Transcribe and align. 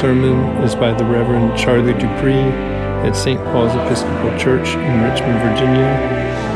sermon 0.00 0.40
is 0.62 0.74
by 0.74 0.94
the 0.94 1.04
Reverend 1.04 1.58
Charlie 1.58 1.92
Dupree 1.92 2.32
at 3.04 3.14
St. 3.14 3.38
Paul's 3.52 3.74
Episcopal 3.74 4.30
Church 4.38 4.68
in 4.68 5.02
Richmond, 5.02 5.38
Virginia 5.40 5.84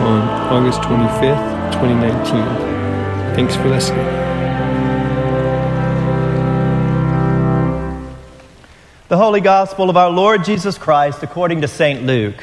on 0.00 0.22
August 0.50 0.80
25th, 0.80 1.72
2019. 1.74 2.24
Thanks 3.36 3.54
for 3.54 3.68
listening. 3.68 4.06
The 9.08 9.18
Holy 9.18 9.42
Gospel 9.42 9.90
of 9.90 9.98
our 9.98 10.08
Lord 10.08 10.42
Jesus 10.42 10.78
Christ 10.78 11.22
according 11.22 11.60
to 11.60 11.68
St. 11.68 12.02
Luke. 12.02 12.42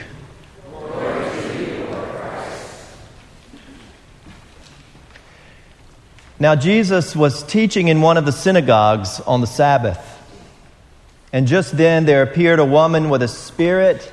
Now, 6.40 6.54
Jesus 6.54 7.16
was 7.16 7.42
teaching 7.42 7.88
in 7.88 8.02
one 8.02 8.18
of 8.18 8.28
the 8.28 8.32
synagogues 8.32 9.20
on 9.22 9.42
the 9.42 9.48
Sabbath. 9.48 10.11
And 11.34 11.48
just 11.48 11.78
then 11.78 12.06
there 12.06 12.24
appeared 12.24 12.60
a 12.60 12.66
woman 12.66 13.10
with 13.10 13.22
a 13.22 13.28
spirit 13.28 14.12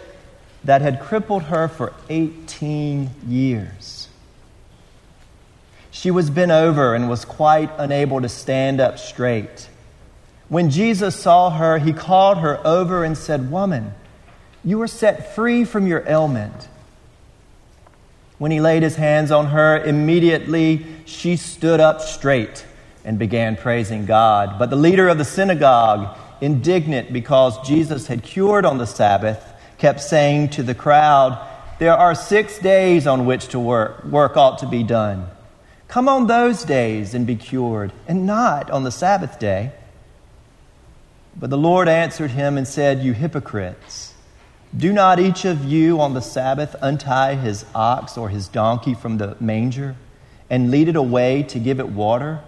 that 0.65 0.83
had 0.83 1.01
crippled 1.01 1.45
her 1.45 1.69
for 1.69 1.93
18 2.09 3.11
years. 3.27 4.09
She 5.91 6.11
was 6.11 6.31
bent 6.31 6.53
over 6.53 6.95
and 6.95 7.09
was 7.09 7.25
quite 7.25 7.71
unable 7.77 8.21
to 8.21 8.29
stand 8.29 8.81
up 8.81 8.99
straight. 8.99 9.69
When 10.49 10.71
Jesus 10.71 11.17
saw 11.17 11.51
her, 11.51 11.79
he 11.79 11.93
called 11.93 12.39
her 12.39 12.65
over 12.67 13.03
and 13.03 13.19
said, 13.19 13.51
Woman, 13.51 13.93
you 14.65 14.81
are 14.83 14.87
set 14.87 15.35
free 15.35 15.65
from 15.65 15.87
your 15.87 16.07
ailment. 16.07 16.69
When 18.39 18.53
he 18.53 18.61
laid 18.61 18.83
his 18.83 18.97
hands 18.97 19.31
on 19.31 19.47
her, 19.47 19.83
immediately 19.83 20.87
she 21.05 21.37
stood 21.37 21.81
up 21.81 22.01
straight 22.01 22.65
and 23.05 23.19
began 23.19 23.57
praising 23.57 24.07
God. 24.07 24.59
But 24.59 24.71
the 24.71 24.77
leader 24.77 25.09
of 25.09 25.19
the 25.19 25.25
synagogue, 25.25 26.17
indignant 26.41 27.13
because 27.13 27.67
Jesus 27.67 28.07
had 28.07 28.23
cured 28.23 28.65
on 28.65 28.79
the 28.79 28.87
Sabbath, 28.87 29.45
kept 29.79 30.01
saying 30.01 30.51
to 30.51 30.63
the 30.63 30.75
crowd, 30.75 31.39
There 31.79 31.97
are 31.97 32.15
six 32.15 32.59
days 32.59 33.07
on 33.07 33.27
which 33.27 33.49
to 33.49 33.59
work. 33.59 34.05
Work 34.05 34.37
ought 34.37 34.59
to 34.59 34.67
be 34.67 34.83
done. 34.83 35.29
Come 35.89 36.09
on 36.09 36.27
those 36.27 36.65
days 36.65 37.15
and 37.15 37.27
be 37.27 37.37
cured, 37.37 37.93
and 38.07 38.27
not 38.27 38.71
on 38.71 38.85
the 38.85 38.91
Sabbath 38.91 39.39
day. 39.39 39.73
But 41.35 41.51
the 41.51 41.59
Lord 41.59 41.89
answered 41.89 42.33
him 42.33 42.59
and 42.59 42.67
said, 42.67 43.03
You 43.03 43.13
hypocrites. 43.13 44.15
Do 44.77 44.93
not 44.93 45.19
each 45.19 45.45
of 45.45 45.65
you 45.65 46.01
on 46.01 46.13
the 46.13 46.21
Sabbath 46.21 46.77
untie 46.83 47.35
his 47.35 47.65
ox 47.75 48.19
or 48.19 48.29
his 48.29 48.49
donkey 48.49 48.93
from 48.93 49.17
the 49.17 49.37
manger 49.41 49.97
and 50.51 50.71
lead 50.71 50.89
it 50.89 50.97
away 50.97 51.43
to 51.45 51.59
give 51.59 51.81
it 51.81 51.89
water? 51.89 52.41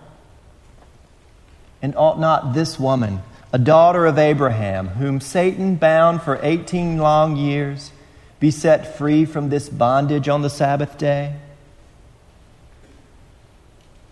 And 1.80 1.96
ought 1.96 2.20
not 2.20 2.52
this 2.52 2.78
woman, 2.78 3.22
a 3.52 3.58
daughter 3.58 4.06
of 4.06 4.18
Abraham, 4.18 4.88
whom 4.88 5.20
Satan 5.20 5.76
bound 5.76 6.22
for 6.22 6.38
18 6.42 6.98
long 6.98 7.36
years, 7.36 7.92
be 8.38 8.50
set 8.50 8.96
free 8.96 9.24
from 9.24 9.50
this 9.50 9.68
bondage 9.68 10.28
on 10.28 10.42
the 10.42 10.50
Sabbath 10.50 10.96
day? 10.96 11.34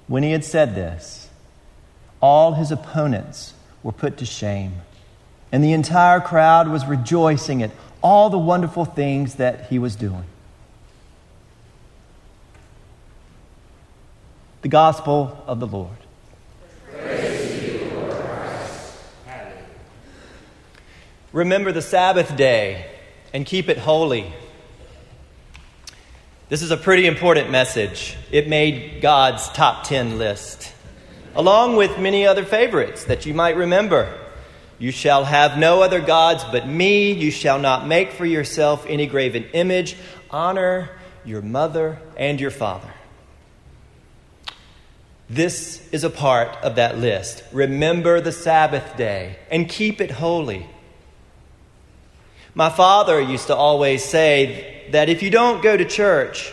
When 0.06 0.22
he 0.22 0.32
had 0.32 0.44
said 0.44 0.74
this, 0.74 1.28
all 2.20 2.54
his 2.54 2.72
opponents 2.72 3.54
were 3.82 3.92
put 3.92 4.16
to 4.18 4.24
shame, 4.24 4.72
and 5.52 5.62
the 5.62 5.72
entire 5.72 6.20
crowd 6.20 6.68
was 6.68 6.86
rejoicing 6.86 7.62
at 7.62 7.70
all 8.02 8.30
the 8.30 8.38
wonderful 8.38 8.84
things 8.84 9.36
that 9.36 9.66
he 9.66 9.78
was 9.78 9.96
doing. 9.96 10.24
The 14.62 14.68
Gospel 14.68 15.42
of 15.46 15.60
the 15.60 15.66
Lord. 15.66 15.96
You, 16.92 17.90
Lord 17.94 18.22
Remember 21.32 21.72
the 21.72 21.82
Sabbath 21.82 22.36
day 22.36 22.86
and 23.34 23.44
keep 23.44 23.68
it 23.68 23.76
holy. 23.76 24.32
This 26.48 26.62
is 26.62 26.70
a 26.70 26.76
pretty 26.78 27.06
important 27.06 27.50
message. 27.50 28.16
It 28.30 28.48
made 28.48 29.02
God's 29.02 29.46
top 29.50 29.84
10 29.84 30.16
list, 30.16 30.72
along 31.34 31.76
with 31.76 31.98
many 31.98 32.26
other 32.26 32.46
favorites 32.46 33.04
that 33.04 33.26
you 33.26 33.34
might 33.34 33.56
remember. 33.56 34.18
You 34.78 34.90
shall 34.90 35.24
have 35.24 35.58
no 35.58 35.82
other 35.82 36.00
gods 36.00 36.44
but 36.44 36.66
me. 36.66 37.12
You 37.12 37.30
shall 37.30 37.58
not 37.58 37.86
make 37.86 38.12
for 38.12 38.24
yourself 38.24 38.86
any 38.88 39.06
graven 39.06 39.44
image. 39.52 39.96
Honor 40.30 40.88
your 41.26 41.42
mother 41.42 41.98
and 42.16 42.40
your 42.40 42.50
father. 42.50 42.94
This 45.28 45.86
is 45.92 46.04
a 46.04 46.10
part 46.10 46.48
of 46.62 46.76
that 46.76 46.96
list. 46.96 47.44
Remember 47.52 48.18
the 48.22 48.32
Sabbath 48.32 48.96
day 48.96 49.36
and 49.50 49.68
keep 49.68 50.00
it 50.00 50.12
holy. 50.12 50.66
My 52.54 52.70
father 52.70 53.20
used 53.20 53.48
to 53.48 53.56
always 53.56 54.04
say 54.04 54.86
that 54.92 55.08
if 55.08 55.22
you 55.22 55.30
don't 55.30 55.62
go 55.62 55.76
to 55.76 55.84
church, 55.84 56.52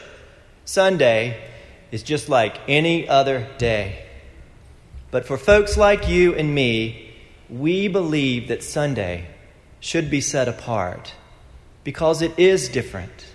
Sunday 0.66 1.42
is 1.92 2.04
just 2.04 2.30
like 2.30 2.60
any 2.68 3.08
other 3.08 3.48
day. 3.58 4.06
But 5.12 5.26
for 5.26 5.38
folks 5.38 5.78
like 5.78 6.10
you 6.10 6.36
and 6.36 6.54
me, 6.54 7.14
we 7.50 7.88
believe 7.88 8.48
that 8.50 8.64
Sunday 8.64 9.28
should 9.80 10.10
be 10.10 10.22
set 10.22 10.48
apart 10.48 11.14
because 11.84 12.22
it 12.22 12.38
is 12.38 12.68
different. 12.70 13.26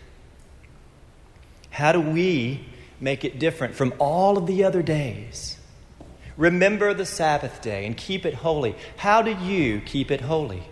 How 1.70 1.92
do 1.92 2.00
we 2.00 2.66
make 3.00 3.24
it 3.24 3.38
different 3.38 3.74
from 3.74 3.94
all 3.98 4.36
of 4.36 4.46
the 4.46 4.64
other 4.64 4.82
days? 4.82 5.56
Remember 6.36 6.92
the 6.92 7.06
Sabbath 7.06 7.62
day 7.62 7.86
and 7.86 7.96
keep 7.96 8.26
it 8.26 8.34
holy. 8.34 8.74
How 8.96 9.22
do 9.22 9.30
you 9.30 9.80
keep 9.80 10.10
it 10.10 10.20
holy? 10.20 10.64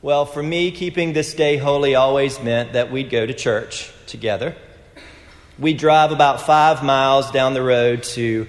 Well, 0.00 0.26
for 0.26 0.44
me, 0.44 0.70
keeping 0.70 1.12
this 1.12 1.34
day 1.34 1.56
holy 1.56 1.96
always 1.96 2.40
meant 2.40 2.74
that 2.74 2.92
we'd 2.92 3.10
go 3.10 3.26
to 3.26 3.34
church 3.34 3.90
together. 4.06 4.54
We'd 5.58 5.76
drive 5.76 6.12
about 6.12 6.40
five 6.42 6.84
miles 6.84 7.32
down 7.32 7.52
the 7.52 7.64
road 7.64 8.04
to 8.14 8.46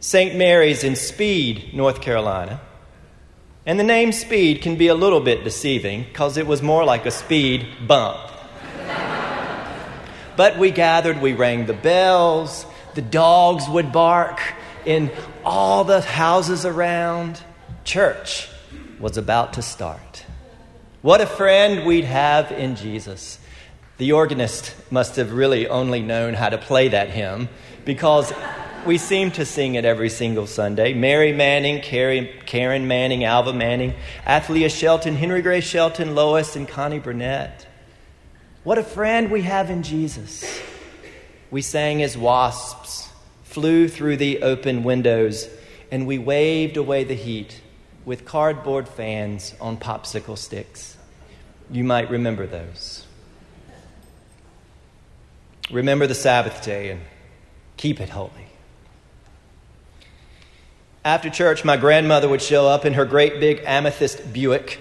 St. 0.00 0.34
Mary's 0.34 0.82
in 0.82 0.96
Speed, 0.96 1.72
North 1.72 2.00
Carolina. 2.00 2.60
And 3.64 3.78
the 3.78 3.84
name 3.84 4.10
Speed 4.10 4.60
can 4.60 4.74
be 4.74 4.88
a 4.88 4.94
little 4.96 5.20
bit 5.20 5.44
deceiving 5.44 6.02
because 6.02 6.36
it 6.36 6.48
was 6.48 6.62
more 6.62 6.84
like 6.84 7.06
a 7.06 7.12
speed 7.12 7.64
bump. 7.86 8.28
but 10.36 10.58
we 10.58 10.72
gathered, 10.72 11.22
we 11.22 11.32
rang 11.32 11.66
the 11.66 11.74
bells, 11.74 12.66
the 12.96 13.02
dogs 13.02 13.68
would 13.68 13.92
bark 13.92 14.40
in 14.84 15.12
all 15.44 15.84
the 15.84 16.00
houses 16.00 16.66
around. 16.66 17.40
Church 17.84 18.48
was 18.98 19.16
about 19.16 19.52
to 19.52 19.62
start. 19.62 20.24
What 21.02 21.20
a 21.20 21.26
friend 21.26 21.84
we'd 21.84 22.04
have 22.04 22.52
in 22.52 22.76
Jesus. 22.76 23.40
The 23.98 24.12
organist 24.12 24.72
must 24.88 25.16
have 25.16 25.32
really 25.32 25.66
only 25.66 26.00
known 26.00 26.32
how 26.32 26.48
to 26.48 26.58
play 26.58 26.86
that 26.90 27.10
hymn 27.10 27.48
because 27.84 28.32
we 28.86 28.98
seem 28.98 29.32
to 29.32 29.44
sing 29.44 29.74
it 29.74 29.84
every 29.84 30.08
single 30.08 30.46
Sunday. 30.46 30.94
Mary 30.94 31.32
Manning, 31.32 31.80
Karen 31.80 32.86
Manning, 32.86 33.24
Alva 33.24 33.52
Manning, 33.52 33.94
Athlia 34.24 34.68
Shelton, 34.68 35.16
Henry 35.16 35.42
Grace 35.42 35.64
Shelton, 35.64 36.14
Lois, 36.14 36.54
and 36.54 36.68
Connie 36.68 37.00
Burnett. 37.00 37.66
What 38.62 38.78
a 38.78 38.84
friend 38.84 39.32
we 39.32 39.42
have 39.42 39.70
in 39.70 39.82
Jesus. 39.82 40.62
We 41.50 41.62
sang 41.62 42.00
as 42.04 42.16
wasps 42.16 43.10
flew 43.42 43.88
through 43.88 44.18
the 44.18 44.42
open 44.42 44.84
windows, 44.84 45.48
and 45.90 46.06
we 46.06 46.18
waved 46.18 46.76
away 46.76 47.02
the 47.02 47.14
heat 47.14 47.60
with 48.04 48.24
cardboard 48.24 48.88
fans 48.88 49.54
on 49.60 49.76
popsicle 49.76 50.36
sticks. 50.36 50.96
You 51.70 51.84
might 51.84 52.10
remember 52.10 52.46
those. 52.46 53.06
Remember 55.70 56.06
the 56.06 56.14
Sabbath 56.14 56.62
day 56.62 56.90
and 56.90 57.00
keep 57.76 58.00
it 58.00 58.10
holy. 58.10 58.30
After 61.04 61.30
church, 61.30 61.64
my 61.64 61.76
grandmother 61.76 62.28
would 62.28 62.42
show 62.42 62.68
up 62.68 62.84
in 62.84 62.94
her 62.94 63.04
great 63.04 63.40
big 63.40 63.62
amethyst 63.64 64.32
Buick. 64.32 64.78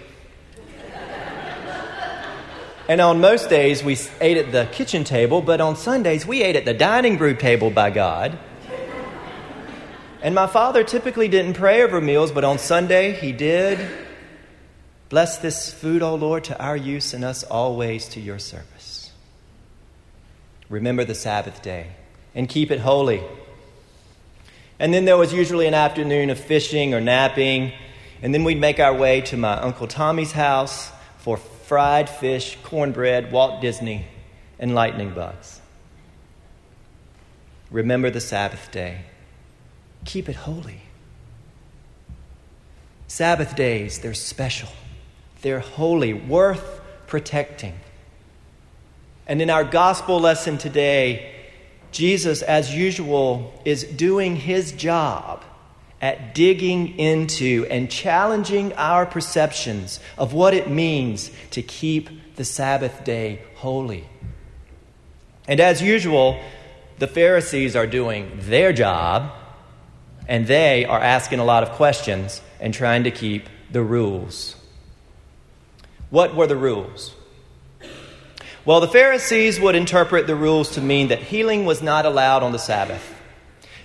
and 2.87 3.01
on 3.01 3.21
most 3.21 3.49
days, 3.49 3.83
we 3.83 3.97
ate 4.19 4.37
at 4.37 4.51
the 4.51 4.67
kitchen 4.71 5.03
table, 5.03 5.41
but 5.41 5.61
on 5.61 5.75
Sundays, 5.75 6.27
we 6.27 6.43
ate 6.43 6.55
at 6.55 6.65
the 6.65 6.73
dining 6.73 7.17
room 7.17 7.37
table 7.37 7.71
by 7.71 7.89
God. 7.89 8.37
And 10.21 10.35
my 10.35 10.47
father 10.47 10.83
typically 10.83 11.27
didn't 11.27 11.55
pray 11.55 11.81
over 11.81 11.99
meals, 11.99 12.31
but 12.31 12.43
on 12.43 12.59
Sunday, 12.59 13.13
he 13.13 13.31
did. 13.31 13.79
Bless 15.09 15.39
this 15.39 15.73
food, 15.73 16.03
O 16.03 16.15
Lord, 16.15 16.43
to 16.45 16.61
our 16.61 16.77
use 16.77 17.13
and 17.13 17.25
us 17.25 17.43
always 17.43 18.07
to 18.09 18.21
your 18.21 18.39
service. 18.39 19.11
Remember 20.69 21.03
the 21.03 21.15
Sabbath 21.15 21.61
day 21.61 21.87
and 22.33 22.47
keep 22.47 22.71
it 22.71 22.79
holy. 22.79 23.21
And 24.79 24.93
then 24.93 25.05
there 25.05 25.17
was 25.17 25.33
usually 25.33 25.67
an 25.67 25.73
afternoon 25.73 26.29
of 26.29 26.39
fishing 26.39 26.93
or 26.93 27.01
napping. 27.01 27.73
And 28.21 28.33
then 28.33 28.43
we'd 28.43 28.59
make 28.59 28.79
our 28.79 28.93
way 28.93 29.21
to 29.21 29.37
my 29.37 29.59
Uncle 29.59 29.87
Tommy's 29.87 30.31
house 30.31 30.91
for 31.17 31.37
fried 31.37 32.09
fish, 32.09 32.57
cornbread, 32.63 33.31
Walt 33.31 33.59
Disney, 33.61 34.05
and 34.59 34.73
lightning 34.75 35.13
bugs. 35.13 35.59
Remember 37.69 38.09
the 38.09 38.21
Sabbath 38.21 38.71
day. 38.71 39.01
Keep 40.05 40.29
it 40.29 40.35
holy. 40.35 40.81
Sabbath 43.07 43.55
days, 43.55 43.99
they're 43.99 44.13
special, 44.13 44.69
they're 45.41 45.59
holy, 45.59 46.13
worth 46.13 46.81
protecting. 47.07 47.73
And 49.27 49.41
in 49.41 49.49
our 49.49 49.63
gospel 49.63 50.19
lesson 50.19 50.57
today, 50.57 51.35
Jesus, 51.91 52.41
as 52.41 52.73
usual, 52.73 53.53
is 53.65 53.83
doing 53.83 54.37
his 54.37 54.71
job 54.71 55.43
at 56.01 56.33
digging 56.33 56.97
into 56.97 57.67
and 57.69 57.91
challenging 57.91 58.73
our 58.73 59.05
perceptions 59.05 59.99
of 60.17 60.33
what 60.33 60.53
it 60.53 60.69
means 60.69 61.31
to 61.51 61.61
keep 61.61 62.09
the 62.37 62.45
Sabbath 62.45 63.03
day 63.03 63.41
holy. 63.55 64.07
And 65.47 65.59
as 65.59 65.81
usual, 65.81 66.39
the 66.97 67.07
Pharisees 67.07 67.75
are 67.75 67.87
doing 67.87 68.31
their 68.35 68.73
job, 68.73 69.31
and 70.31 70.47
they 70.47 70.85
are 70.85 71.01
asking 71.01 71.39
a 71.39 71.43
lot 71.43 71.61
of 71.61 71.71
questions 71.71 72.41
and 72.61 72.73
trying 72.73 73.03
to 73.03 73.11
keep 73.11 73.49
the 73.69 73.83
rules. 73.83 74.55
What 76.09 76.37
were 76.37 76.47
the 76.47 76.55
rules? 76.55 77.13
Well, 78.63 78.79
the 78.79 78.87
Pharisees 78.87 79.59
would 79.59 79.75
interpret 79.75 80.27
the 80.27 80.37
rules 80.37 80.71
to 80.75 80.81
mean 80.81 81.09
that 81.09 81.19
healing 81.19 81.65
was 81.65 81.81
not 81.81 82.05
allowed 82.05 82.43
on 82.43 82.53
the 82.53 82.59
Sabbath. 82.59 83.13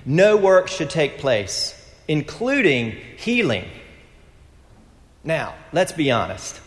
No 0.04 0.37
work 0.37 0.69
should 0.69 0.88
take 0.88 1.19
place, 1.19 1.75
including 2.06 2.92
healing. 3.16 3.69
Now, 5.25 5.52
let's 5.72 5.90
be 5.90 6.12
honest. 6.12 6.60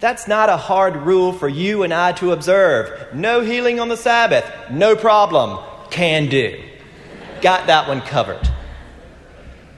That's 0.00 0.26
not 0.26 0.48
a 0.48 0.56
hard 0.56 0.96
rule 0.96 1.32
for 1.32 1.48
you 1.48 1.84
and 1.84 1.94
I 1.94 2.10
to 2.14 2.32
observe. 2.32 3.14
No 3.14 3.42
healing 3.42 3.78
on 3.78 3.88
the 3.88 3.96
Sabbath, 3.96 4.44
no 4.72 4.96
problem, 4.96 5.64
can 5.90 6.28
do. 6.28 6.60
Got 7.42 7.68
that 7.68 7.86
one 7.86 8.00
covered. 8.00 8.50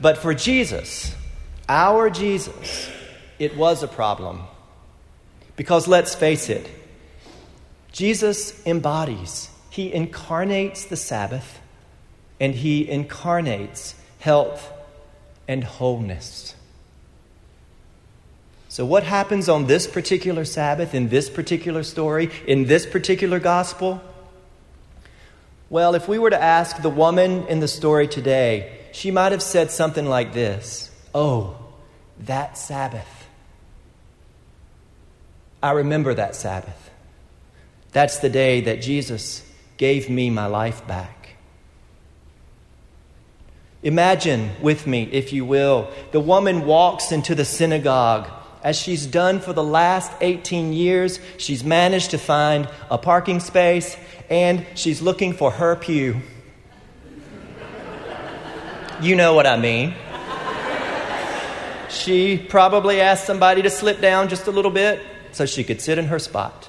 But 0.01 0.19
for 0.19 0.35
Jesus, 0.35 1.15
our 1.69 2.11
Jesus, 2.11 2.91
it 3.39 3.57
was 3.57 3.83
a 3.83 3.89
problem. 3.89 4.43
Because 5.57 5.89
let's 5.89 6.15
face 6.15 6.49
it, 6.49 6.69
Jesus 7.93 8.65
embodies, 8.67 9.49
he 9.71 9.93
incarnates 9.93 10.85
the 10.85 10.97
Sabbath, 10.97 11.61
and 12.39 12.55
he 12.55 12.89
incarnates 12.89 13.95
health 14.19 14.71
and 15.49 15.65
wholeness. 15.65 16.55
So, 18.69 18.85
what 18.85 19.05
happens 19.05 19.49
on 19.49 19.67
this 19.67 19.87
particular 19.87 20.45
Sabbath, 20.45 20.95
in 20.95 21.09
this 21.09 21.31
particular 21.31 21.83
story, 21.83 22.31
in 22.47 22.67
this 22.67 22.85
particular 22.85 23.41
gospel? 23.41 24.03
Well, 25.71 25.95
if 25.95 26.07
we 26.07 26.19
were 26.19 26.31
to 26.31 26.41
ask 26.41 26.83
the 26.83 26.91
woman 26.91 27.47
in 27.47 27.61
the 27.61 27.69
story 27.69 28.07
today, 28.07 28.79
she 28.97 29.11
might 29.11 29.31
have 29.31 29.43
said 29.43 29.71
something 29.71 30.07
like 30.07 30.33
this 30.33 30.91
Oh, 31.15 31.55
that 32.21 32.57
Sabbath. 32.57 33.29
I 35.63 35.73
remember 35.73 36.15
that 36.15 36.35
Sabbath. 36.35 36.91
That's 37.93 38.21
the 38.21 38.31
day 38.31 38.63
that 38.63 38.81
Jesus 38.81 39.43
gave 39.77 40.09
me 40.09 40.31
my 40.31 40.47
life 40.47 40.87
back. 40.87 41.37
Imagine 43.83 44.53
with 44.63 44.87
me, 44.87 45.03
if 45.13 45.31
you 45.31 45.45
will, 45.45 45.91
the 46.13 46.21
woman 46.21 46.65
walks 46.65 47.13
into 47.13 47.35
the 47.35 47.45
synagogue. 47.45 48.27
As 48.63 48.77
she's 48.79 49.07
done 49.07 49.41
for 49.41 49.53
the 49.53 49.63
last 49.63 50.11
18 50.23 50.73
years, 50.73 51.21
she's 51.37 51.63
managed 51.63 52.13
to 52.13 52.19
find 52.19 52.67
a 52.91 52.97
parking 52.97 53.41
space 53.41 53.95
and 54.31 54.65
she's 54.75 55.03
looking 55.03 55.35
for 55.35 55.51
her 55.51 55.77
pew. 55.77 56.23
You 59.01 59.15
know 59.15 59.35
what 59.35 59.47
I 59.47 59.57
mean. 59.57 59.95
She 61.91 62.39
probably 62.39 63.01
asked 63.01 63.27
somebody 63.27 63.63
to 63.63 63.71
slip 63.71 64.01
down 64.01 64.29
just 64.29 64.47
a 64.47 64.51
little 64.51 64.71
bit 64.71 65.03
so 65.33 65.47
she 65.47 65.65
could 65.65 65.81
sit 65.81 65.99
in 65.99 66.07
her 66.07 66.19
spot. 66.19 66.69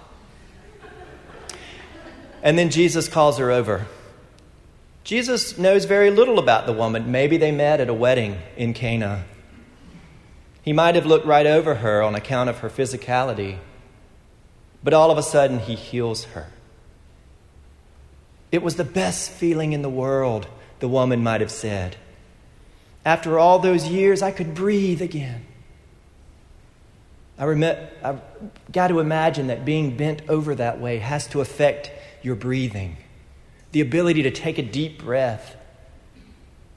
And 2.43 2.57
then 2.57 2.69
Jesus 2.69 3.07
calls 3.07 3.37
her 3.37 3.49
over. 3.49 3.87
Jesus 5.03 5.57
knows 5.57 5.85
very 5.85 6.11
little 6.11 6.37
about 6.37 6.65
the 6.65 6.73
woman. 6.73 7.11
Maybe 7.11 7.37
they 7.37 7.51
met 7.51 7.79
at 7.79 7.87
a 7.89 7.93
wedding 7.93 8.39
in 8.57 8.73
Cana. 8.73 9.23
He 10.61 10.73
might 10.73 10.95
have 10.95 11.05
looked 11.05 11.25
right 11.25 11.47
over 11.47 11.75
her 11.75 12.01
on 12.01 12.13
account 12.13 12.49
of 12.49 12.59
her 12.59 12.69
physicality, 12.69 13.57
but 14.83 14.93
all 14.93 15.11
of 15.11 15.17
a 15.17 15.23
sudden 15.23 15.59
he 15.59 15.75
heals 15.75 16.25
her. 16.25 16.47
It 18.51 18.61
was 18.61 18.75
the 18.75 18.83
best 18.83 19.31
feeling 19.31 19.71
in 19.71 19.81
the 19.81 19.89
world, 19.89 20.47
the 20.79 20.89
woman 20.89 21.23
might 21.23 21.39
have 21.39 21.51
said. 21.51 21.95
After 23.07 23.39
all 23.39 23.59
those 23.59 23.87
years, 23.87 24.21
I 24.21 24.31
could 24.31 24.53
breathe 24.53 25.01
again. 25.01 25.45
I 27.39 27.45
I've 28.03 28.19
got 28.69 28.89
to 28.89 28.99
imagine 28.99 29.47
that 29.47 29.63
being 29.63 29.95
bent 29.95 30.23
over 30.27 30.53
that 30.55 30.81
way 30.81 30.97
has 30.97 31.25
to 31.27 31.39
affect 31.39 31.89
your 32.21 32.35
breathing, 32.35 32.97
the 33.71 33.79
ability 33.79 34.23
to 34.23 34.31
take 34.31 34.57
a 34.57 34.61
deep 34.61 35.01
breath. 35.01 35.55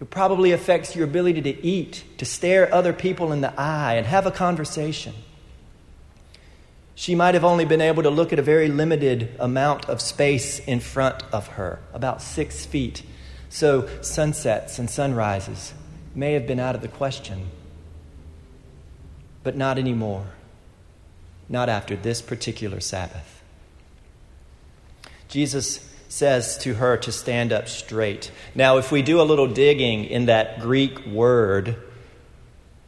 It 0.00 0.11
probably 0.11 0.53
affects 0.53 0.94
your 0.94 1.05
ability 1.05 1.43
to 1.43 1.67
eat, 1.67 2.05
to 2.19 2.25
stare 2.25 2.73
other 2.73 2.93
people 2.93 3.32
in 3.32 3.41
the 3.41 3.53
eye, 3.61 3.94
and 3.94 4.06
have 4.06 4.25
a 4.25 4.31
conversation. 4.31 5.15
She 6.94 7.17
might 7.17 7.35
have 7.35 7.44
only 7.44 7.65
been 7.65 7.81
able 7.81 8.05
to 8.05 8.11
look 8.11 8.32
at 8.32 8.38
a 8.38 8.43
very 8.43 8.69
limited 8.69 9.35
amount 9.41 9.87
of 9.87 10.00
space 10.00 10.61
in 10.61 10.79
front 10.79 11.25
of 11.32 11.49
her, 11.49 11.81
about 11.93 12.23
six 12.23 12.65
feet. 12.65 13.03
So 13.49 13.88
sunsets 14.00 14.79
and 14.79 14.88
sunrises 14.88 15.75
may 16.14 16.32
have 16.32 16.46
been 16.46 16.60
out 16.60 16.74
of 16.74 16.82
the 16.82 16.88
question. 16.88 17.48
But 19.42 19.56
not 19.56 19.78
anymore. 19.78 20.26
Not 21.48 21.68
after 21.68 21.96
this 21.96 22.20
particular 22.22 22.80
Sabbath. 22.80 23.42
Jesus 25.28 25.88
says 26.08 26.58
to 26.58 26.74
her 26.74 26.96
to 26.96 27.12
stand 27.12 27.52
up 27.52 27.68
straight. 27.68 28.32
Now, 28.54 28.78
if 28.78 28.90
we 28.90 29.00
do 29.00 29.20
a 29.20 29.22
little 29.22 29.46
digging 29.46 30.04
in 30.04 30.26
that 30.26 30.60
Greek 30.60 31.06
word, 31.06 31.76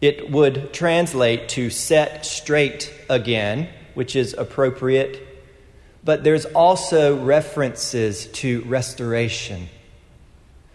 it 0.00 0.28
would 0.30 0.72
translate 0.72 1.48
to 1.50 1.70
set 1.70 2.26
straight 2.26 2.92
again, 3.08 3.68
which 3.94 4.16
is 4.16 4.34
appropriate. 4.34 5.22
But 6.02 6.24
there's 6.24 6.46
also 6.46 7.16
references 7.22 8.26
to 8.26 8.62
restoration, 8.62 9.68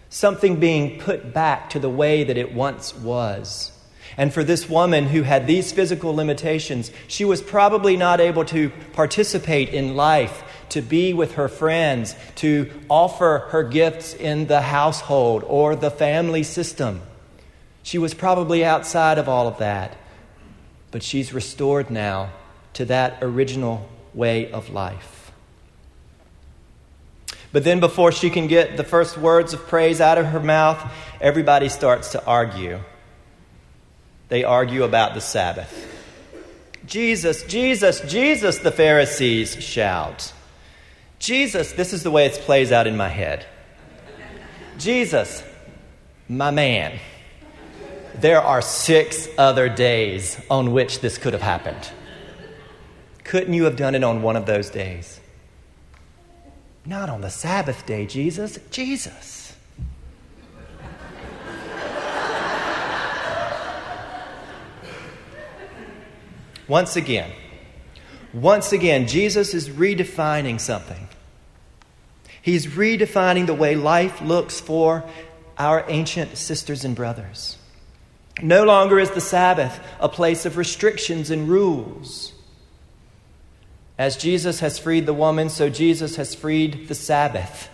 something 0.09 0.59
being 0.59 0.99
put 0.99 1.33
back 1.33 1.69
to 1.71 1.79
the 1.79 1.89
way 1.89 2.23
that 2.23 2.37
it 2.37 2.53
once 2.53 2.95
was. 2.95 3.71
And 4.15 4.33
for 4.33 4.43
this 4.43 4.69
woman 4.69 5.05
who 5.05 5.23
had 5.23 5.45
these 5.45 5.71
physical 5.71 6.15
limitations, 6.15 6.91
she 7.07 7.25
was 7.25 7.41
probably 7.41 7.97
not 7.97 8.19
able 8.19 8.45
to 8.45 8.71
participate 8.93 9.69
in 9.69 9.95
life 9.95 10.43
to 10.69 10.81
be 10.81 11.13
with 11.13 11.35
her 11.35 11.47
friends, 11.47 12.15
to 12.35 12.69
offer 12.89 13.47
her 13.49 13.63
gifts 13.63 14.13
in 14.13 14.47
the 14.47 14.61
household 14.61 15.43
or 15.47 15.75
the 15.75 15.91
family 15.91 16.43
system. 16.43 17.01
She 17.83 17.97
was 17.97 18.13
probably 18.13 18.65
outside 18.65 19.17
of 19.17 19.29
all 19.29 19.47
of 19.47 19.59
that, 19.59 19.95
but 20.91 21.03
she's 21.03 21.31
restored 21.33 21.89
now 21.89 22.31
to 22.73 22.85
that 22.85 23.19
original 23.21 23.87
way 24.13 24.51
of 24.51 24.69
life. 24.69 25.16
But 27.51 27.63
then, 27.63 27.79
before 27.79 28.11
she 28.11 28.29
can 28.29 28.47
get 28.47 28.77
the 28.77 28.83
first 28.83 29.17
words 29.17 29.53
of 29.53 29.67
praise 29.67 30.01
out 30.01 30.17
of 30.17 30.27
her 30.27 30.39
mouth, 30.39 30.91
everybody 31.21 31.69
starts 31.69 32.11
to 32.11 32.25
argue. 32.25 32.79
They 34.29 34.43
argue 34.43 34.83
about 34.83 35.13
the 35.13 35.21
Sabbath. 35.21 35.93
Jesus, 36.85 37.43
Jesus, 37.43 38.01
Jesus, 38.01 38.59
the 38.59 38.71
Pharisees 38.71 39.61
shout. 39.61 40.33
Jesus, 41.19 41.71
this 41.73 41.93
is 41.93 42.03
the 42.03 42.11
way 42.11 42.25
it 42.25 42.33
plays 42.33 42.71
out 42.71 42.87
in 42.87 42.95
my 42.95 43.09
head. 43.09 43.45
Jesus, 44.77 45.43
my 46.29 46.51
man, 46.51 46.99
there 48.15 48.41
are 48.41 48.61
six 48.61 49.27
other 49.37 49.69
days 49.69 50.39
on 50.49 50.71
which 50.71 51.01
this 51.01 51.17
could 51.17 51.33
have 51.33 51.41
happened. 51.41 51.89
Couldn't 53.23 53.53
you 53.53 53.65
have 53.65 53.75
done 53.75 53.95
it 53.95 54.03
on 54.03 54.21
one 54.21 54.35
of 54.35 54.45
those 54.45 54.69
days? 54.69 55.19
Not 56.87 57.09
on 57.09 57.19
the 57.19 57.29
Sabbath 57.29 57.85
day, 57.85 58.05
Jesus. 58.05 58.57
Jesus. 58.71 59.53
Once 66.65 66.95
again, 66.95 67.31
once 68.33 68.71
again, 68.71 69.05
Jesus 69.05 69.53
is 69.53 69.69
redefining 69.69 70.61
something. 70.61 71.09
He's 72.41 72.67
redefining 72.67 73.47
the 73.47 73.53
way 73.53 73.75
life 73.75 74.21
looks 74.21 74.61
for 74.61 75.03
our 75.57 75.83
ancient 75.89 76.37
sisters 76.37 76.85
and 76.85 76.95
brothers. 76.95 77.57
No 78.41 78.63
longer 78.63 78.97
is 78.97 79.11
the 79.11 79.19
Sabbath 79.19 79.77
a 79.99 80.07
place 80.07 80.45
of 80.45 80.55
restrictions 80.55 81.31
and 81.31 81.49
rules. 81.49 82.33
As 83.97 84.15
Jesus 84.15 84.59
has 84.59 84.77
freed 84.77 85.05
the 85.05 85.13
woman, 85.13 85.49
so 85.49 85.69
Jesus 85.69 86.17
has 86.17 86.35
freed 86.35 86.87
the 86.87 86.95
Sabbath 86.95 87.69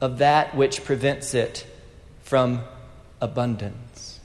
of 0.00 0.18
that 0.18 0.54
which 0.56 0.84
prevents 0.84 1.34
it 1.34 1.66
from 2.22 2.62
abundance. 3.20 4.20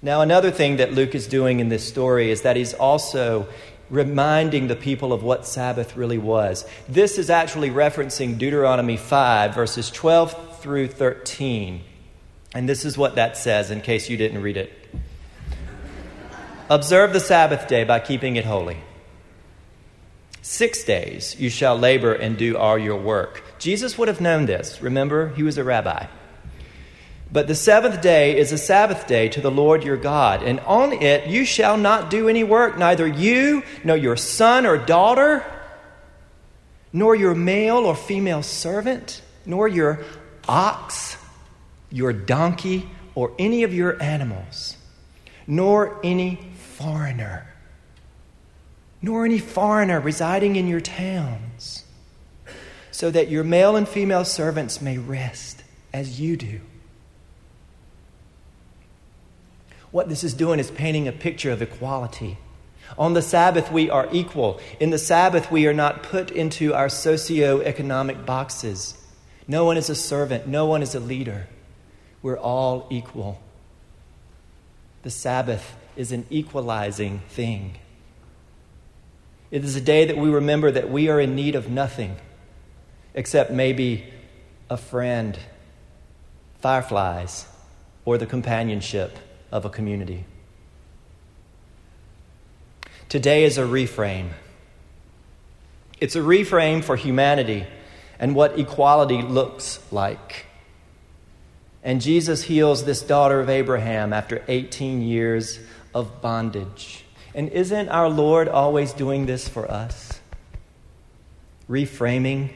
Now, 0.00 0.20
another 0.20 0.50
thing 0.50 0.76
that 0.76 0.92
Luke 0.92 1.14
is 1.14 1.26
doing 1.26 1.58
in 1.58 1.70
this 1.70 1.86
story 1.86 2.30
is 2.30 2.42
that 2.42 2.56
he's 2.56 2.72
also 2.74 3.48
reminding 3.90 4.68
the 4.68 4.76
people 4.76 5.12
of 5.12 5.22
what 5.22 5.46
Sabbath 5.46 5.96
really 5.96 6.18
was. 6.18 6.64
This 6.88 7.18
is 7.18 7.30
actually 7.30 7.70
referencing 7.70 8.38
Deuteronomy 8.38 8.96
5, 8.96 9.54
verses 9.54 9.90
12 9.90 10.60
through 10.60 10.88
13. 10.88 11.82
And 12.54 12.68
this 12.68 12.84
is 12.84 12.96
what 12.96 13.16
that 13.16 13.36
says, 13.36 13.70
in 13.70 13.80
case 13.80 14.08
you 14.08 14.16
didn't 14.16 14.42
read 14.42 14.56
it. 14.56 14.77
Observe 16.70 17.14
the 17.14 17.20
Sabbath 17.20 17.66
day 17.66 17.84
by 17.84 17.98
keeping 17.98 18.36
it 18.36 18.44
holy. 18.44 18.76
Six 20.42 20.84
days 20.84 21.34
you 21.38 21.48
shall 21.48 21.78
labor 21.78 22.12
and 22.12 22.36
do 22.36 22.56
all 22.56 22.76
your 22.76 22.98
work. 22.98 23.42
Jesus 23.58 23.96
would 23.96 24.08
have 24.08 24.20
known 24.20 24.46
this. 24.46 24.82
Remember, 24.82 25.28
he 25.30 25.42
was 25.42 25.56
a 25.56 25.64
rabbi. 25.64 26.06
But 27.30 27.46
the 27.46 27.54
seventh 27.54 28.00
day 28.00 28.38
is 28.38 28.52
a 28.52 28.58
Sabbath 28.58 29.06
day 29.06 29.28
to 29.30 29.40
the 29.40 29.50
Lord 29.50 29.84
your 29.84 29.98
God, 29.98 30.42
and 30.42 30.60
on 30.60 30.92
it 30.92 31.28
you 31.28 31.44
shall 31.44 31.76
not 31.76 32.08
do 32.08 32.28
any 32.28 32.44
work, 32.44 32.78
neither 32.78 33.06
you, 33.06 33.62
nor 33.84 33.96
your 33.96 34.16
son 34.16 34.64
or 34.64 34.78
daughter, 34.78 35.44
nor 36.92 37.14
your 37.14 37.34
male 37.34 37.78
or 37.78 37.94
female 37.94 38.42
servant, 38.42 39.20
nor 39.44 39.68
your 39.68 40.00
ox, 40.48 41.18
your 41.90 42.14
donkey, 42.14 42.88
or 43.14 43.34
any 43.38 43.62
of 43.62 43.74
your 43.74 44.02
animals, 44.02 44.76
nor 45.46 46.00
any 46.02 46.47
foreigner, 46.78 47.44
nor 49.02 49.24
any 49.24 49.40
foreigner 49.40 49.98
residing 49.98 50.54
in 50.54 50.68
your 50.68 50.80
towns, 50.80 51.84
so 52.92 53.10
that 53.10 53.28
your 53.28 53.42
male 53.42 53.74
and 53.74 53.88
female 53.88 54.24
servants 54.24 54.80
may 54.80 54.96
rest 54.96 55.64
as 55.92 56.20
you 56.20 56.36
do. 56.36 56.60
What 59.90 60.08
this 60.08 60.22
is 60.22 60.34
doing 60.34 60.60
is 60.60 60.70
painting 60.70 61.08
a 61.08 61.12
picture 61.12 61.50
of 61.50 61.62
equality. 61.62 62.38
On 62.96 63.14
the 63.14 63.22
Sabbath, 63.22 63.72
we 63.72 63.90
are 63.90 64.08
equal. 64.12 64.60
In 64.78 64.90
the 64.90 64.98
Sabbath, 64.98 65.50
we 65.50 65.66
are 65.66 65.74
not 65.74 66.04
put 66.04 66.30
into 66.30 66.74
our 66.74 66.88
socio-economic 66.88 68.24
boxes. 68.24 68.94
No 69.48 69.64
one 69.64 69.76
is 69.76 69.90
a 69.90 69.96
servant, 69.96 70.46
no 70.46 70.66
one 70.66 70.82
is 70.82 70.94
a 70.94 71.00
leader. 71.00 71.48
We're 72.22 72.38
all 72.38 72.86
equal. 72.90 73.40
The 75.02 75.10
Sabbath 75.10 75.74
is 75.98 76.12
an 76.12 76.24
equalizing 76.30 77.18
thing. 77.28 77.76
It 79.50 79.64
is 79.64 79.74
a 79.74 79.80
day 79.80 80.04
that 80.04 80.16
we 80.16 80.30
remember 80.30 80.70
that 80.70 80.88
we 80.88 81.08
are 81.08 81.20
in 81.20 81.34
need 81.34 81.56
of 81.56 81.68
nothing 81.68 82.14
except 83.14 83.50
maybe 83.50 84.06
a 84.70 84.76
friend, 84.76 85.36
fireflies, 86.60 87.46
or 88.04 88.16
the 88.16 88.26
companionship 88.26 89.18
of 89.50 89.64
a 89.64 89.70
community. 89.70 90.24
Today 93.08 93.42
is 93.42 93.58
a 93.58 93.62
reframe. 93.62 94.28
It's 96.00 96.14
a 96.14 96.20
reframe 96.20 96.84
for 96.84 96.94
humanity 96.94 97.66
and 98.20 98.36
what 98.36 98.56
equality 98.56 99.20
looks 99.20 99.80
like. 99.90 100.46
And 101.82 102.00
Jesus 102.00 102.42
heals 102.44 102.84
this 102.84 103.02
daughter 103.02 103.40
of 103.40 103.48
Abraham 103.48 104.12
after 104.12 104.44
18 104.46 105.02
years 105.02 105.58
of 105.94 106.20
bondage. 106.20 107.04
And 107.34 107.48
isn't 107.50 107.88
our 107.88 108.08
Lord 108.08 108.48
always 108.48 108.92
doing 108.92 109.26
this 109.26 109.48
for 109.48 109.70
us? 109.70 110.20
Reframing 111.68 112.50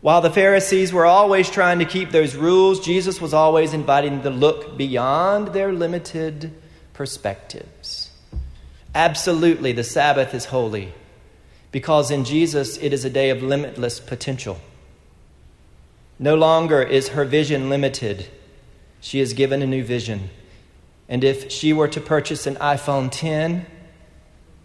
while 0.00 0.20
the 0.20 0.30
Pharisees 0.30 0.92
were 0.92 1.06
always 1.06 1.50
trying 1.50 1.80
to 1.80 1.84
keep 1.84 2.10
those 2.10 2.36
rules, 2.36 2.78
Jesus 2.84 3.20
was 3.20 3.34
always 3.34 3.74
inviting 3.74 4.22
them 4.22 4.22
to 4.22 4.30
look 4.30 4.76
beyond 4.76 5.48
their 5.48 5.72
limited 5.72 6.54
perspectives. 6.92 8.10
Absolutely, 8.94 9.72
the 9.72 9.84
Sabbath 9.84 10.34
is 10.34 10.46
holy 10.46 10.94
because 11.72 12.10
in 12.10 12.24
Jesus 12.24 12.76
it 12.78 12.92
is 12.92 13.04
a 13.04 13.10
day 13.10 13.30
of 13.30 13.42
limitless 13.42 13.98
potential. 13.98 14.60
No 16.18 16.36
longer 16.36 16.80
is 16.80 17.08
her 17.08 17.24
vision 17.24 17.68
limited, 17.68 18.26
she 19.00 19.18
is 19.18 19.32
given 19.32 19.62
a 19.62 19.66
new 19.66 19.82
vision. 19.82 20.30
And 21.08 21.24
if 21.24 21.50
she 21.50 21.72
were 21.72 21.88
to 21.88 22.00
purchase 22.00 22.46
an 22.46 22.56
iPhone 22.56 23.08
10, 23.10 23.66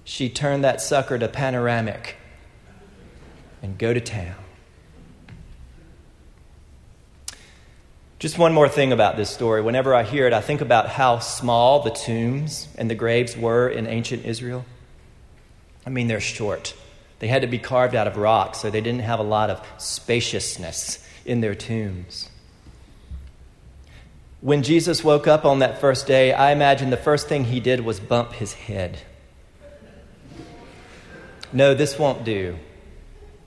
she'd 0.04 0.36
turn 0.36 0.62
that 0.62 0.82
sucker 0.82 1.18
to 1.18 1.28
panoramic 1.28 2.18
and 3.62 3.78
go 3.78 3.94
to 3.94 4.02
town. 4.02 4.36
Just 8.20 8.38
one 8.38 8.54
more 8.54 8.70
thing 8.70 8.94
about 8.94 9.18
this 9.18 9.30
story. 9.30 9.62
Whenever 9.62 9.94
I 9.94 10.04
hear 10.04 10.28
it, 10.28 10.34
I 10.34 10.40
think 10.40 10.62
about 10.62 10.88
how 10.88 11.20
small 11.20 11.82
the 11.82 11.90
tombs 11.90 12.70
and 12.78 12.90
the 12.90 12.96
graves 12.96 13.36
were 13.36 13.68
in 13.68 13.86
ancient 13.86 14.26
Israel. 14.26 14.66
I 15.86 15.90
mean, 15.90 16.08
they're 16.08 16.22
short. 16.22 16.74
They 17.20 17.28
had 17.28 17.42
to 17.42 17.48
be 17.48 17.60
carved 17.60 17.96
out 17.96 18.08
of 18.08 18.16
rock, 18.16 18.56
so 18.56 18.70
they 18.70 18.82
didn't 18.82 19.02
have 19.02 19.20
a 19.20 19.24
lot 19.24 19.50
of 19.50 19.66
spaciousness 19.78 21.06
in 21.26 21.42
their 21.42 21.56
tombs. 21.56 22.30
When 24.44 24.62
Jesus 24.62 25.06
woke 25.06 25.26
up 25.26 25.46
on 25.46 25.60
that 25.60 25.80
first 25.80 26.06
day, 26.06 26.34
I 26.34 26.52
imagine 26.52 26.90
the 26.90 26.98
first 26.98 27.30
thing 27.30 27.46
he 27.46 27.62
did 27.62 27.80
was 27.80 28.02
bump 28.02 28.34
his 28.34 28.52
head. 28.52 29.00
No, 31.54 31.74
this 31.74 31.98
won't 31.98 32.26
do. 32.26 32.58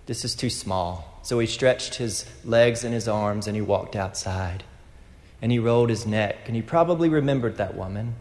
This 0.06 0.24
is 0.24 0.34
too 0.34 0.48
small. 0.48 1.20
So 1.22 1.38
he 1.38 1.46
stretched 1.46 1.96
his 1.96 2.24
legs 2.46 2.82
and 2.82 2.94
his 2.94 3.08
arms 3.08 3.46
and 3.46 3.54
he 3.54 3.60
walked 3.60 3.94
outside. 3.94 4.64
And 5.42 5.52
he 5.52 5.58
rolled 5.58 5.90
his 5.90 6.06
neck. 6.06 6.38
And 6.46 6.56
he 6.56 6.62
probably 6.62 7.10
remembered 7.10 7.58
that 7.58 7.76
woman. 7.76 8.14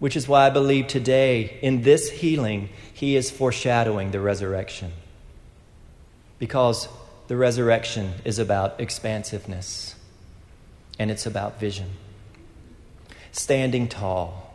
Which 0.00 0.16
is 0.16 0.26
why 0.26 0.48
I 0.48 0.50
believe 0.50 0.88
today, 0.88 1.56
in 1.62 1.82
this 1.82 2.10
healing, 2.10 2.70
he 2.92 3.14
is 3.14 3.30
foreshadowing 3.30 4.10
the 4.10 4.18
resurrection. 4.18 4.92
Because 6.40 6.88
the 7.28 7.36
resurrection 7.36 8.14
is 8.24 8.40
about 8.40 8.80
expansiveness 8.80 9.95
and 10.98 11.10
it's 11.10 11.26
about 11.26 11.60
vision. 11.60 11.90
Standing 13.32 13.88
tall 13.88 14.46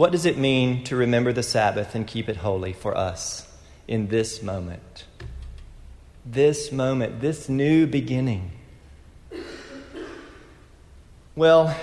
What 0.00 0.12
does 0.12 0.24
it 0.24 0.38
mean 0.38 0.82
to 0.84 0.96
remember 0.96 1.30
the 1.30 1.42
Sabbath 1.42 1.94
and 1.94 2.06
keep 2.06 2.30
it 2.30 2.36
holy 2.36 2.72
for 2.72 2.96
us 2.96 3.46
in 3.86 4.08
this 4.08 4.42
moment? 4.42 5.04
This 6.24 6.72
moment, 6.72 7.20
this 7.20 7.50
new 7.50 7.86
beginning. 7.86 8.52
Well, 11.36 11.76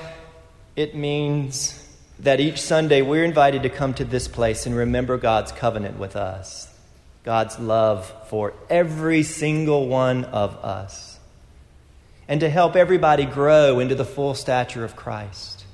it 0.75 0.95
means 0.95 1.83
that 2.17 2.39
each 2.39 2.59
Sunday 2.59 3.03
we're 3.03 3.23
invited 3.23 3.61
to 3.61 3.69
come 3.69 3.93
to 3.93 4.03
this 4.03 4.27
place 4.27 4.65
and 4.65 4.75
remember 4.75 5.17
God's 5.17 5.51
covenant 5.51 5.99
with 5.99 6.15
us, 6.15 6.73
God's 7.27 7.59
love 7.59 8.09
for 8.29 8.53
every 8.69 9.21
single 9.21 9.89
one 9.89 10.23
of 10.23 10.55
us, 10.63 11.19
and 12.25 12.39
to 12.39 12.49
help 12.49 12.77
everybody 12.77 13.25
grow 13.25 13.79
into 13.79 13.95
the 13.95 14.05
full 14.05 14.33
stature 14.33 14.85
of 14.85 14.95
Christ. 14.95 15.65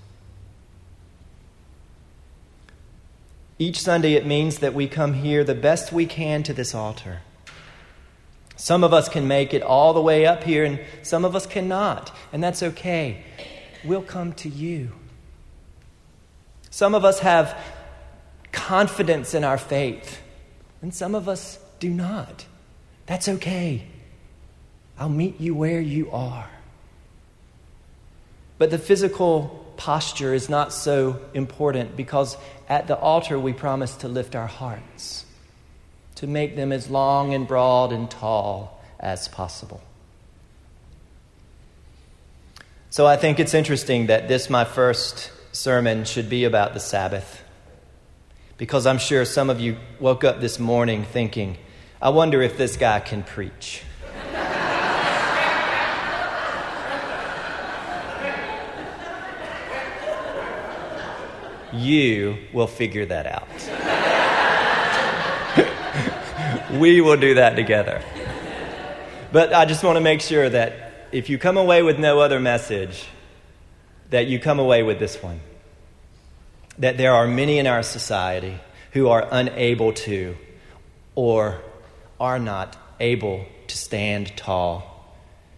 Each 3.59 3.79
Sunday, 3.79 4.13
it 4.13 4.25
means 4.25 4.57
that 4.57 4.73
we 4.73 4.87
come 4.87 5.13
here 5.13 5.43
the 5.43 5.53
best 5.53 5.93
we 5.93 6.07
can 6.07 6.41
to 6.41 6.55
this 6.55 6.73
altar. 6.73 7.19
Some 8.55 8.83
of 8.83 8.91
us 8.91 9.07
can 9.07 9.27
make 9.27 9.53
it 9.53 9.61
all 9.61 9.93
the 9.93 10.01
way 10.01 10.25
up 10.25 10.43
here, 10.45 10.63
and 10.63 10.79
some 11.03 11.23
of 11.23 11.35
us 11.35 11.45
cannot, 11.45 12.11
and 12.31 12.43
that's 12.43 12.63
okay. 12.63 13.23
We'll 13.83 14.01
come 14.01 14.33
to 14.33 14.49
you. 14.49 14.91
Some 16.71 16.95
of 16.95 17.05
us 17.05 17.19
have 17.19 17.55
confidence 18.51 19.35
in 19.35 19.43
our 19.43 19.59
faith, 19.59 20.19
and 20.83 20.93
some 20.93 21.15
of 21.15 21.29
us 21.29 21.57
do 21.79 21.89
not. 21.89 22.45
That's 23.05 23.29
okay. 23.29 23.87
I'll 24.99 25.09
meet 25.09 25.39
you 25.39 25.55
where 25.55 25.79
you 25.79 26.11
are. 26.11 26.49
But 28.57 28.69
the 28.69 28.77
physical 28.77 29.73
posture 29.77 30.33
is 30.33 30.49
not 30.49 30.73
so 30.73 31.19
important 31.33 31.95
because 31.95 32.37
at 32.67 32.87
the 32.87 32.97
altar 32.97 33.39
we 33.39 33.53
promise 33.53 33.95
to 33.97 34.07
lift 34.09 34.35
our 34.35 34.47
hearts, 34.47 35.25
to 36.15 36.27
make 36.27 36.57
them 36.57 36.71
as 36.71 36.89
long 36.89 37.33
and 37.33 37.47
broad 37.47 37.93
and 37.93 38.11
tall 38.11 38.83
as 38.99 39.29
possible. 39.29 39.81
So 42.89 43.07
I 43.07 43.15
think 43.15 43.39
it's 43.39 43.53
interesting 43.53 44.07
that 44.07 44.27
this, 44.27 44.49
my 44.49 44.65
first 44.65 45.31
sermon, 45.53 46.03
should 46.03 46.29
be 46.29 46.43
about 46.43 46.73
the 46.73 46.79
Sabbath. 46.81 47.42
Because 48.57 48.85
I'm 48.85 48.99
sure 48.99 49.25
some 49.25 49.49
of 49.49 49.59
you 49.59 49.77
woke 49.99 50.23
up 50.23 50.39
this 50.39 50.59
morning 50.59 51.03
thinking, 51.03 51.57
I 52.01 52.09
wonder 52.09 52.41
if 52.41 52.57
this 52.57 52.77
guy 52.77 52.99
can 52.99 53.23
preach. 53.23 53.83
You 61.73 62.37
will 62.53 62.67
figure 62.67 63.07
that 63.07 63.25
out. 63.25 63.47
we 66.79 67.01
will 67.01 67.17
do 67.17 67.33
that 67.33 67.55
together. 67.55 68.03
But 69.31 69.53
I 69.53 69.65
just 69.65 69.83
want 69.83 69.95
to 69.95 70.01
make 70.01 70.21
sure 70.21 70.47
that 70.47 71.07
if 71.11 71.31
you 71.31 71.39
come 71.39 71.57
away 71.57 71.81
with 71.81 71.97
no 71.97 72.19
other 72.19 72.39
message, 72.39 73.05
that 74.11 74.27
you 74.27 74.37
come 74.37 74.59
away 74.59 74.83
with 74.83 74.99
this 74.99 75.23
one 75.23 75.39
that 76.77 76.97
there 76.97 77.13
are 77.13 77.27
many 77.27 77.59
in 77.59 77.67
our 77.67 77.83
society 77.83 78.59
who 78.91 79.07
are 79.07 79.27
unable 79.31 79.93
to 79.93 80.35
or 81.15 81.61
are 82.19 82.39
not 82.39 82.77
able 82.99 83.45
to 83.67 83.77
stand 83.77 84.35
tall 84.37 85.15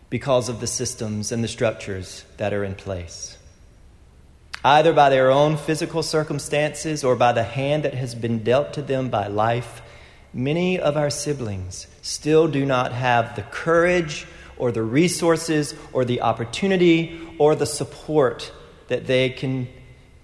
because 0.09 0.49
of 0.49 0.59
the 0.59 0.67
systems 0.67 1.31
and 1.31 1.43
the 1.43 1.47
structures 1.47 2.25
that 2.37 2.53
are 2.53 2.63
in 2.63 2.75
place. 2.75 3.37
Either 4.63 4.93
by 4.93 5.09
their 5.09 5.29
own 5.29 5.57
physical 5.57 6.01
circumstances 6.01 7.03
or 7.03 7.15
by 7.15 7.31
the 7.31 7.43
hand 7.43 7.83
that 7.83 7.93
has 7.93 8.15
been 8.15 8.43
dealt 8.43 8.73
to 8.73 8.81
them 8.81 9.09
by 9.09 9.27
life, 9.27 9.81
many 10.33 10.79
of 10.79 10.97
our 10.97 11.09
siblings 11.09 11.87
still 12.01 12.47
do 12.47 12.65
not 12.65 12.91
have 12.91 13.35
the 13.35 13.43
courage 13.43 14.25
or 14.57 14.71
the 14.71 14.81
resources 14.81 15.75
or 15.93 16.03
the 16.03 16.21
opportunity 16.21 17.21
or 17.37 17.55
the 17.55 17.65
support 17.65 18.51
that 18.87 19.05
they 19.05 19.29
can 19.29 19.67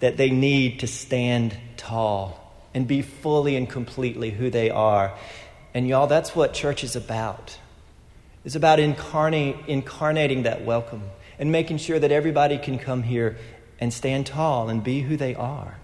that 0.01 0.17
they 0.17 0.29
need 0.29 0.81
to 0.81 0.87
stand 0.87 1.57
tall 1.77 2.53
and 2.73 2.87
be 2.87 3.01
fully 3.01 3.55
and 3.55 3.69
completely 3.69 4.29
who 4.29 4.49
they 4.49 4.69
are. 4.69 5.17
And 5.73 5.87
y'all, 5.87 6.07
that's 6.07 6.35
what 6.35 6.53
church 6.53 6.83
is 6.83 6.95
about. 6.95 7.57
It's 8.43 8.55
about 8.55 8.79
incarnating 8.79 10.43
that 10.43 10.65
welcome 10.65 11.03
and 11.39 11.51
making 11.51 11.77
sure 11.77 11.97
that 11.97 12.11
everybody 12.11 12.57
can 12.57 12.77
come 12.77 13.03
here 13.03 13.37
and 13.79 13.93
stand 13.93 14.25
tall 14.25 14.69
and 14.69 14.83
be 14.83 15.01
who 15.01 15.15
they 15.17 15.33
are. 15.35 15.77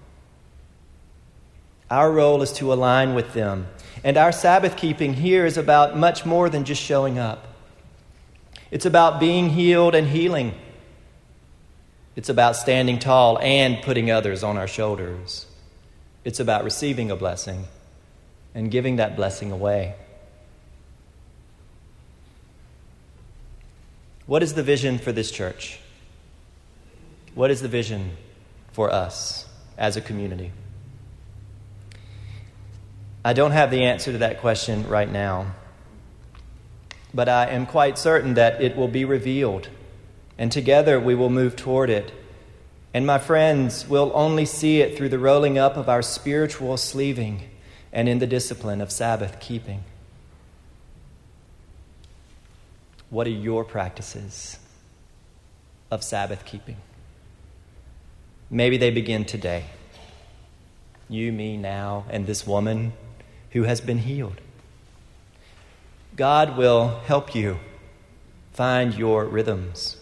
Our 1.90 2.12
role 2.12 2.42
is 2.42 2.52
to 2.54 2.74
align 2.74 3.16
with 3.16 3.34
them. 3.34 3.68
And 4.04 4.18
our 4.18 4.32
Sabbath 4.32 4.76
keeping 4.76 5.14
here 5.14 5.46
is 5.46 5.58
about 5.58 5.98
much 5.98 6.26
more 6.26 6.50
than 6.50 6.66
just 6.66 6.82
showing 6.82 7.18
up. 7.18 7.48
It's 8.72 8.86
about 8.86 9.20
being 9.20 9.50
healed 9.50 9.96
and 9.96 10.08
healing. 10.08 10.54
It's 12.18 12.30
about 12.30 12.56
standing 12.56 12.98
tall 12.98 13.38
and 13.44 13.80
putting 13.84 14.10
others 14.10 14.44
on 14.44 14.58
our 14.58 14.68
shoulders. 14.68 15.46
It's 16.26 16.40
about 16.40 16.64
receiving 16.64 17.12
a 17.12 17.16
blessing 17.16 17.66
and 18.56 18.72
giving 18.72 18.96
that 18.96 19.16
blessing 19.16 19.52
away. 19.52 19.94
What 24.26 24.42
is 24.42 24.56
the 24.56 24.64
vision 24.64 24.98
for 24.98 25.12
this 25.12 25.30
church? 25.30 25.80
What 27.36 27.52
is 27.52 27.62
the 27.62 27.68
vision 27.68 28.18
for 28.72 28.92
us 28.92 29.46
as 29.78 29.96
a 29.96 30.02
community? 30.02 30.52
I 33.24 33.34
don't 33.34 33.52
have 33.52 33.70
the 33.70 33.84
answer 33.84 34.12
to 34.12 34.18
that 34.18 34.40
question 34.42 34.90
right 34.90 35.10
now, 35.10 35.54
but 37.14 37.30
I 37.30 37.46
am 37.52 37.68
quite 37.68 38.00
certain 38.00 38.34
that 38.34 38.60
it 38.60 38.76
will 38.76 38.88
be 38.88 39.06
revealed 39.06 39.70
and 40.38 40.52
together 40.52 41.00
we 41.00 41.16
will 41.16 41.30
move 41.30 41.56
toward 41.56 41.90
it. 41.90 42.12
And 42.94 43.06
my 43.06 43.20
friends, 43.20 43.88
we'll 43.88 44.12
only 44.14 44.46
see 44.46 44.82
it 44.82 44.98
through 44.98 45.10
the 45.10 45.20
rolling 45.20 45.58
up 45.58 45.78
of 45.78 45.90
our 45.90 46.02
spiritual 46.02 46.78
sleeving 46.78 47.50
and 47.92 48.08
in 48.08 48.20
the 48.20 48.28
discipline 48.28 48.82
of 48.82 48.92
Sabbath 48.92 49.40
keeping. 49.40 49.84
What 53.10 53.28
are 53.28 53.32
your 53.32 53.64
practices 53.64 54.60
of 55.90 56.04
Sabbath 56.04 56.46
keeping? 56.46 56.78
Maybe 58.50 58.78
they 58.78 58.92
begin 58.92 59.26
today. 59.26 59.66
You, 61.10 61.32
me, 61.32 61.58
now, 61.58 62.06
and 62.10 62.28
this 62.28 62.46
woman 62.46 62.94
who 63.52 63.64
has 63.64 63.80
been 63.80 64.00
healed. 64.00 64.42
God 66.16 66.58
will 66.58 67.00
help 67.06 67.34
you 67.36 67.60
find 68.52 68.94
your 68.94 69.26
rhythms. 69.26 69.98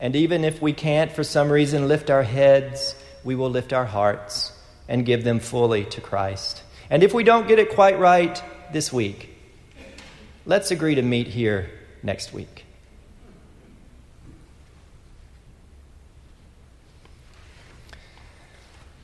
And 0.00 0.14
even 0.14 0.44
if 0.44 0.62
we 0.62 0.72
can't, 0.72 1.10
for 1.10 1.24
some 1.24 1.50
reason, 1.50 1.88
lift 1.88 2.10
our 2.10 2.22
heads, 2.22 2.94
we 3.24 3.34
will 3.34 3.50
lift 3.50 3.72
our 3.72 3.84
hearts 3.84 4.52
and 4.88 5.04
give 5.04 5.24
them 5.24 5.40
fully 5.40 5.84
to 5.86 6.00
Christ. 6.00 6.62
And 6.88 7.02
if 7.02 7.12
we 7.12 7.24
don't 7.24 7.48
get 7.48 7.58
it 7.58 7.70
quite 7.74 7.98
right 7.98 8.42
this 8.72 8.92
week, 8.92 9.30
let's 10.46 10.70
agree 10.70 10.94
to 10.94 11.02
meet 11.02 11.26
here 11.26 11.70
next 12.02 12.32
week. 12.32 12.64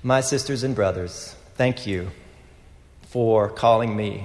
My 0.03 0.21
sisters 0.21 0.63
and 0.63 0.75
brothers, 0.75 1.35
thank 1.55 1.87
you 1.87 2.11
for 3.03 3.49
calling 3.49 3.97
me 3.97 4.25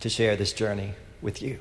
to 0.00 0.08
share 0.08 0.36
this 0.36 0.52
journey 0.52 0.94
with 1.20 1.42
you. 1.42 1.58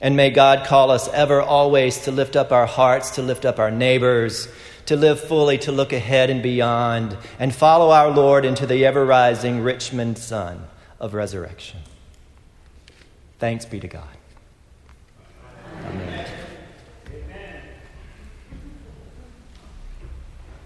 And 0.00 0.16
may 0.16 0.30
God 0.30 0.66
call 0.66 0.90
us 0.90 1.08
ever 1.08 1.42
always 1.42 2.04
to 2.04 2.10
lift 2.10 2.36
up 2.36 2.52
our 2.52 2.66
hearts, 2.66 3.10
to 3.12 3.22
lift 3.22 3.44
up 3.44 3.58
our 3.58 3.70
neighbors, 3.70 4.48
to 4.86 4.96
live 4.96 5.20
fully, 5.20 5.58
to 5.58 5.72
look 5.72 5.92
ahead 5.92 6.30
and 6.30 6.42
beyond, 6.42 7.16
and 7.38 7.54
follow 7.54 7.90
our 7.90 8.10
Lord 8.10 8.44
into 8.44 8.66
the 8.66 8.86
ever 8.86 9.04
rising 9.04 9.60
Richmond 9.60 10.18
sun 10.18 10.66
of 10.98 11.14
resurrection. 11.14 11.80
Thanks 13.38 13.66
be 13.66 13.80
to 13.80 13.88
God. 13.88 14.19